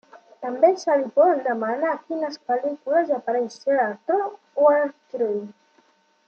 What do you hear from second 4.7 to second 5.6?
actriu.